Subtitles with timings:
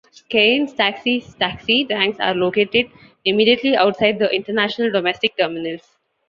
[0.29, 2.87] Cairns Taxis taxi ranks are located
[3.23, 5.99] immediately outside the International and Domestic Terminals.